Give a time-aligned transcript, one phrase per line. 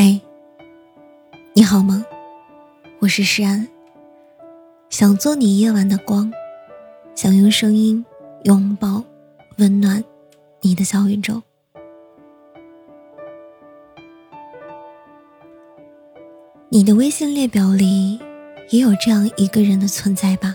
[0.00, 0.20] 嗨，
[1.54, 2.06] 你好吗？
[3.00, 3.66] 我是诗安，
[4.90, 6.32] 想做你夜晚的光，
[7.16, 8.06] 想用声音
[8.44, 9.02] 拥抱
[9.56, 10.04] 温暖
[10.60, 11.42] 你的小宇宙。
[16.68, 18.20] 你的微信列表里
[18.70, 20.54] 也有这样一个人的存在吧？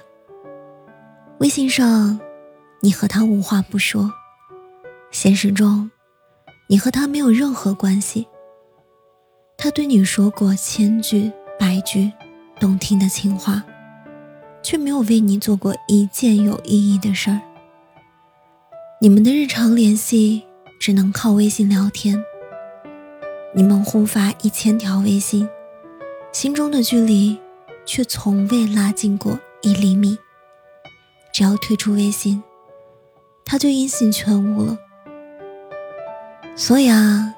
[1.39, 2.17] 微信上，
[2.79, 4.09] 你和他无话不说；
[5.11, 5.91] 现实中，
[6.69, 8.25] 你和他没有任何关系。
[9.63, 12.11] 他对你说过千句百句
[12.59, 13.63] 动听的情话，
[14.61, 17.39] 却没有为你做过一件有意义的事儿。
[18.99, 20.43] 你们的日常联系
[20.81, 22.21] 只能靠微信聊天，
[23.55, 25.47] 你们互发一千条微信，
[26.33, 27.39] 心中的距离
[27.85, 30.17] 却从未拉近过一厘米。
[31.33, 32.43] 只要退出微信，
[33.45, 34.77] 他就音信全无了。
[36.53, 37.33] 所以啊，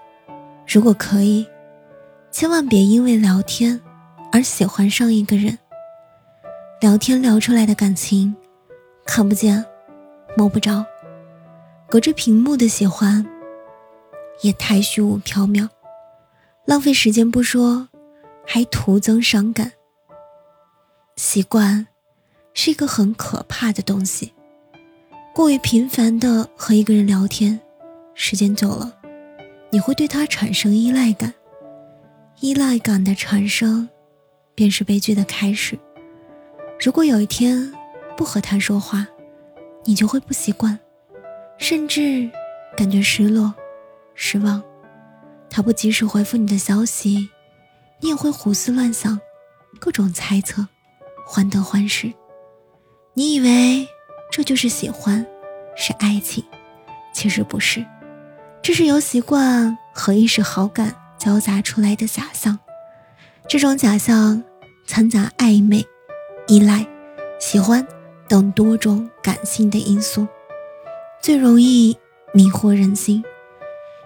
[0.68, 1.46] 如果可以。
[2.35, 3.80] 千万别因为聊天
[4.30, 5.57] 而喜欢上一个人。
[6.82, 8.35] 聊天聊出来的感情，
[9.05, 9.63] 看不见，
[10.35, 10.85] 摸不着，
[11.87, 13.26] 隔着屏幕的喜欢，
[14.41, 15.70] 也太虚无缥缈，
[16.65, 17.87] 浪费时间不说，
[18.45, 19.71] 还徒增伤感。
[21.15, 21.88] 习惯
[22.54, 24.34] 是一个很可怕的东西，
[25.34, 27.57] 过于频繁的和一个人聊天，
[28.13, 28.93] 时间久了，
[29.70, 31.34] 你会对他产生依赖感。
[32.41, 33.88] 依赖感的产生，
[34.54, 35.78] 便是悲剧的开始。
[36.80, 37.74] 如果有一天
[38.18, 39.08] 不和他说话，
[39.86, 40.78] 你就会不习惯，
[41.58, 42.30] 甚至
[42.76, 43.54] 感觉失落、
[44.13, 44.62] 失望。
[45.50, 47.30] 他不及时回复你的消息，
[48.02, 49.18] 你也会胡思乱想，
[49.80, 50.68] 各种猜测，
[51.26, 52.12] 患得患失。
[53.13, 53.88] 你以为
[54.30, 55.26] 这就是喜欢，
[55.78, 56.44] 是爱情，
[57.13, 57.86] 其实不是，
[58.62, 60.94] 这是由习惯和一时好感。
[61.26, 62.59] 交杂出来的假象，
[63.48, 64.44] 这种假象
[64.85, 65.84] 掺杂暧昧、
[66.47, 66.85] 依赖、
[67.40, 67.84] 喜欢
[68.29, 70.27] 等多种感性的因素，
[71.23, 71.97] 最容易
[72.31, 73.23] 迷惑人心。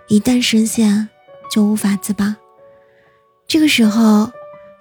[0.08, 1.10] 一旦深陷，
[1.52, 2.38] 就无法自拔。
[3.46, 4.32] 这个时候，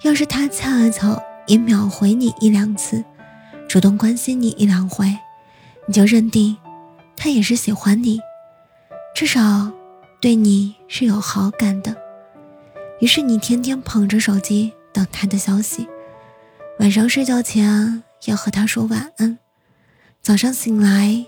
[0.03, 3.05] 要是他恰巧也秒回你一两次，
[3.69, 5.13] 主动关心你一两回，
[5.87, 6.57] 你就认定
[7.17, 8.21] 他也是喜欢你，
[9.13, 9.73] 至少
[10.21, 12.08] 对你是有好感的。
[13.01, 15.87] 于是你天天捧着手机等他的消息，
[16.81, 19.39] 晚上睡觉前要和他说晚安，
[20.21, 21.25] 早上醒来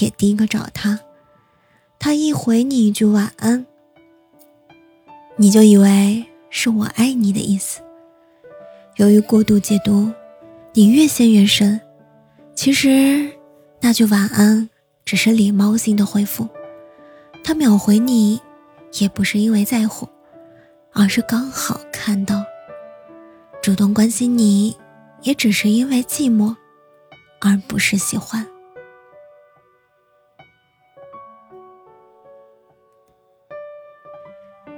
[0.00, 1.00] 也第一个找他。
[1.98, 3.64] 他一回你一句晚安，
[5.36, 7.80] 你就以为是我爱你的意思。
[8.96, 10.12] 由于过度解读，
[10.74, 11.80] 你越陷越深。
[12.54, 13.32] 其实
[13.80, 14.68] 那句晚安
[15.04, 16.46] 只是礼貌性的回复，
[17.42, 18.40] 他秒回你
[19.00, 20.06] 也不是因为在乎。
[20.94, 22.44] 而是刚好看到，
[23.60, 24.76] 主动关心你，
[25.22, 26.54] 也只是因为寂寞，
[27.40, 28.46] 而不是喜欢。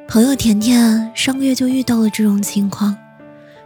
[0.08, 2.96] 朋友甜甜上个月就遇到了这种情况。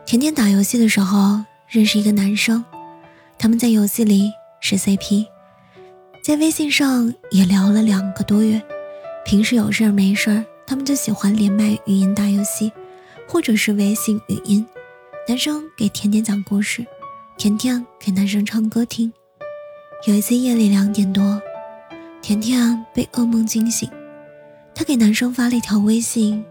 [0.04, 2.64] 甜甜打游戏的时候认识一个男生，
[3.38, 5.24] 他们在游戏里是 CP，
[6.24, 8.60] 在微信上也聊了两个多月，
[9.24, 10.44] 平时有事儿没事儿。
[10.70, 12.72] 他们就喜欢连麦语音打游戏，
[13.26, 14.64] 或者是微信语音。
[15.26, 16.86] 男生给甜甜讲故事，
[17.36, 19.12] 甜甜给男生唱歌听。
[20.06, 21.42] 有一次夜里两点多，
[22.22, 23.90] 甜甜被噩梦惊醒，
[24.72, 26.44] 她给男生发了一条微信，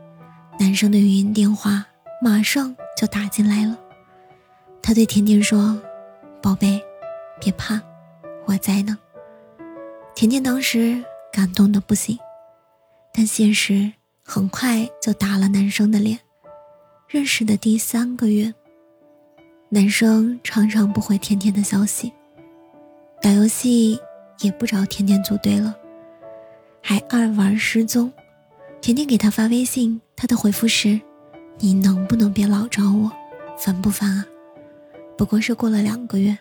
[0.60, 1.88] 男生的语音电话
[2.22, 3.80] 马上就打进来了。
[4.82, 5.82] 他对甜甜说
[6.44, 6.84] ：“宝贝，
[7.40, 7.82] 别怕，
[8.46, 8.98] 我在呢。”
[10.14, 11.02] 甜甜当时
[11.32, 12.20] 感动的不行，
[13.14, 13.94] 但现实。
[14.32, 16.20] 很快就打了男生的脸。
[17.08, 18.54] 认识的第三个月，
[19.70, 22.14] 男生常常不回甜甜的消息，
[23.24, 24.00] 打游戏
[24.42, 25.76] 也不找甜甜组队了，
[26.80, 28.14] 还爱玩失踪。
[28.82, 31.02] 甜甜给他发微信，他的回复是
[31.58, 33.12] ：“你能不能别老找我，
[33.58, 34.24] 烦不烦啊？”
[35.18, 36.38] 不过是过了两个月，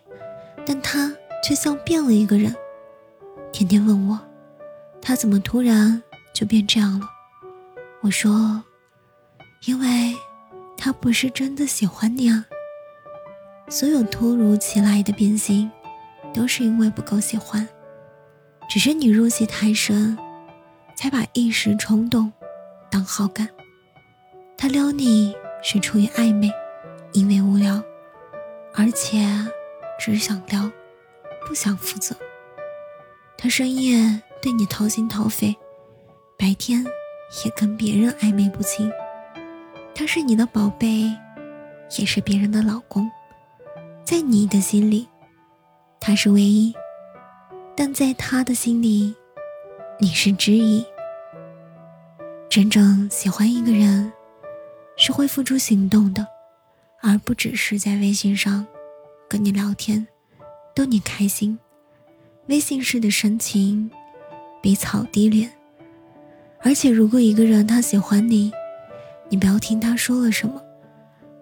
[0.67, 1.11] 但他
[1.43, 2.55] 却像变了一个人。
[3.51, 4.21] 甜甜问我，
[5.01, 6.03] 他怎么突然
[6.35, 7.09] 就变这样了？
[8.01, 8.63] 我说
[9.67, 10.15] ：“因为
[10.77, 12.45] 他不是真的喜欢你啊。
[13.69, 15.71] 所有突如其来的变心，
[16.33, 17.69] 都是因为不够喜欢。
[18.71, 20.17] 只是你入戏太深，
[20.97, 22.33] 才把一时冲动
[22.89, 23.49] 当好感。
[24.57, 26.51] 他撩你是出于暧昧，
[27.13, 27.83] 因为无聊，
[28.75, 29.27] 而且
[29.99, 30.71] 只想撩，
[31.47, 32.15] 不想负责。
[33.37, 35.57] 他深夜对你掏心掏肺，
[36.39, 36.87] 白天。”
[37.45, 38.91] 也跟别人暧昧不清，
[39.95, 41.13] 他是你的宝贝，
[41.99, 43.11] 也是别人的老公。
[44.05, 45.07] 在你的心里，
[46.01, 46.73] 他是唯一；
[47.77, 49.15] 但在他的心里，
[50.01, 50.85] 你是之一。
[52.49, 54.11] 真正喜欢一个人，
[54.97, 56.27] 是会付出行动的，
[57.03, 58.67] 而不只是在微信上
[59.29, 60.09] 跟你聊天，
[60.75, 61.59] 逗你开心。
[62.47, 63.91] 微信式的深情，
[64.63, 65.58] 比草低廉。
[66.61, 68.53] 而且，如果一个人他喜欢你，
[69.29, 70.61] 你不要听他说了什么，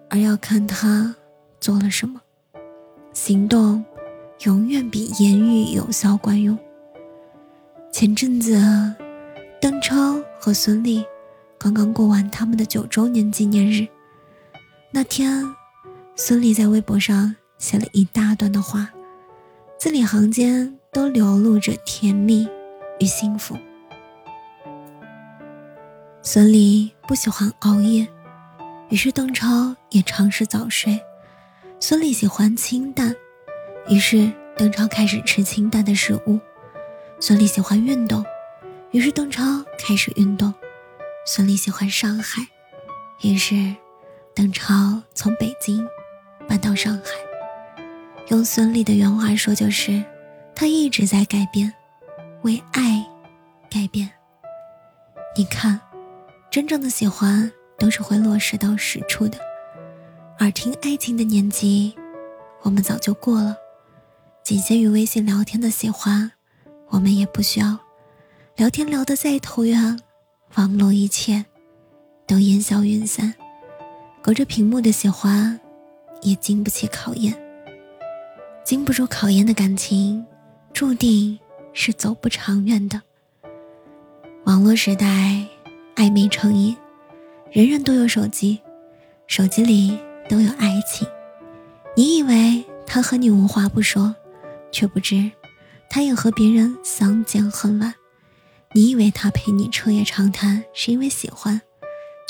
[0.09, 1.15] 而要看他
[1.59, 2.21] 做了什么。
[3.13, 3.83] 行动
[4.45, 6.57] 永远比言语有效管用。
[7.91, 8.61] 前阵子。
[9.59, 11.03] 邓超和孙俪
[11.57, 13.87] 刚刚过完他们的九周年纪念日。
[14.91, 15.43] 那天，
[16.15, 18.91] 孙俪在微博上写了一大段的话，
[19.79, 22.47] 字里行间都流露着甜蜜
[22.99, 23.57] 与幸福。
[26.29, 28.05] 孙俪不喜欢熬夜，
[28.89, 30.99] 于是邓超也尝试早睡。
[31.79, 33.15] 孙俪喜欢清淡，
[33.87, 36.37] 于是邓超开始吃清淡的食物。
[37.21, 38.25] 孙俪喜欢运动。
[38.91, 39.41] 于是邓超
[39.79, 40.53] 开始运动，
[41.25, 42.45] 孙俪喜欢上海，
[43.21, 43.73] 于是
[44.35, 45.87] 邓超从北京
[46.45, 47.83] 搬到上海。
[48.27, 50.03] 用孙俪的原话说，就是
[50.53, 51.73] 他一直在改变，
[52.41, 53.01] 为爱
[53.71, 54.11] 改变。
[55.37, 55.79] 你看，
[56.57, 59.37] 真正的喜欢都是会落实到实处的，
[60.39, 61.95] 耳听爱情的年纪，
[62.63, 63.55] 我们早就过了。
[64.43, 66.31] 仅限于微信聊天的喜欢，
[66.87, 67.77] 我们也不需要。
[68.55, 69.99] 聊天聊得再投缘，
[70.55, 71.45] 网络一切
[72.25, 73.35] 都烟消云散。
[74.23, 75.59] 隔着屏幕的喜欢，
[76.23, 77.39] 也经不起考验。
[78.63, 80.25] 经不住考验的感情，
[80.73, 81.37] 注定
[81.71, 82.99] 是走不长远的。
[84.45, 85.45] 网络时代，
[85.97, 86.77] 暧昧成瘾，
[87.51, 88.61] 人人都有手机，
[89.25, 89.97] 手机里
[90.29, 91.07] 都有爱情。
[91.95, 94.15] 你以为他和你无话不说，
[94.71, 95.31] 却不知
[95.89, 97.91] 他也和别人相见恨晚。
[98.73, 101.59] 你以为他陪你彻夜长谈是因为喜欢，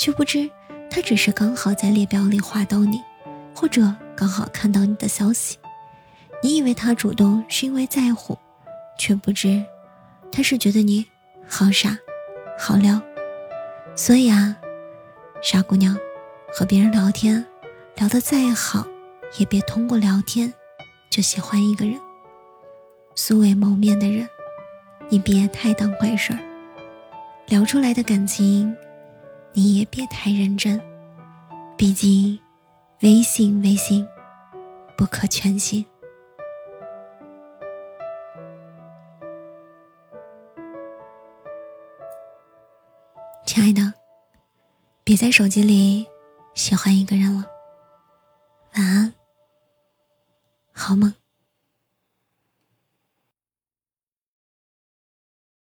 [0.00, 0.48] 却不知
[0.90, 3.02] 他只是刚好在列表里划到你，
[3.54, 5.58] 或者刚好看到你的消息。
[6.42, 8.38] 你以为他主动是因为在乎，
[8.98, 9.62] 却不知
[10.32, 11.04] 他是觉得你
[11.46, 11.98] 好傻，
[12.58, 12.98] 好撩。
[13.98, 14.56] 所以啊，
[15.42, 15.98] 傻姑娘，
[16.52, 17.44] 和别人聊天
[17.96, 18.86] 聊得再好，
[19.38, 20.54] 也别通过聊天
[21.10, 21.98] 就喜欢一个人。
[23.16, 24.26] 素未谋面的人。
[25.08, 26.38] 你别太当回事儿，
[27.48, 28.72] 聊出来的感情，
[29.52, 30.80] 你也别太认真。
[31.76, 32.38] 毕竟，
[33.00, 34.06] 微信微信，
[34.96, 35.84] 不可全信。
[43.48, 43.94] 亲爱的，
[45.04, 46.06] 别在手机里
[46.54, 47.46] 喜欢一个人了。
[48.74, 49.14] 晚安，
[50.70, 51.14] 好梦。